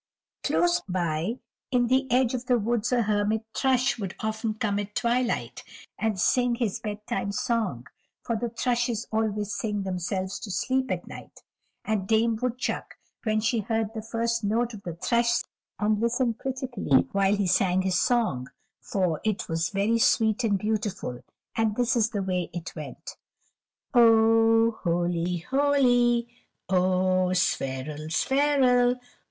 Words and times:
Close 0.43 0.81
by 0.89 1.35
in 1.69 1.85
the 1.85 2.11
edge 2.11 2.33
of 2.33 2.47
the 2.47 2.57
woods 2.57 2.91
a 2.91 3.03
Hermit 3.03 3.45
Thrush 3.55 3.99
would 3.99 4.15
often 4.19 4.55
come 4.55 4.79
at 4.79 4.95
twilight, 4.95 5.63
and 5.99 6.19
sing 6.19 6.55
his 6.55 6.79
bedtime 6.79 7.31
song, 7.31 7.85
for 8.23 8.35
the 8.35 8.49
thrushes 8.49 9.05
always 9.11 9.53
sing 9.55 9.83
themselves 9.83 10.39
to 10.39 10.49
sleep 10.49 10.89
at 10.89 11.05
night. 11.07 11.43
And 11.85 12.07
Dame 12.07 12.39
Woodchuck, 12.41 12.95
when 13.25 13.41
she 13.41 13.59
heard 13.59 13.93
the 13.93 14.01
first 14.01 14.43
note 14.43 14.73
of 14.73 14.81
the 14.81 14.95
thrush, 14.95 15.43
would 15.77 15.77
sit 15.77 15.77
bolt 15.77 15.77
upright, 15.87 15.91
and 15.93 16.01
listen 16.01 16.33
critically 16.33 17.07
while 17.11 17.35
he 17.35 17.45
sang 17.45 17.83
his 17.83 17.99
song, 17.99 18.47
for 18.81 19.21
it 19.23 19.47
was 19.47 19.69
very 19.69 19.99
sweet 19.99 20.43
and 20.43 20.57
beautiful, 20.57 21.21
and 21.55 21.75
this 21.75 21.95
is 21.95 22.09
the 22.09 22.23
way 22.23 22.49
it 22.53 22.75
went: 22.75 23.17
"Oh 23.93 24.79
holy, 24.83 25.45
holy. 25.51 26.27
Oh 26.69 27.33
spheral, 27.33 28.09
spheral. 28.09 28.95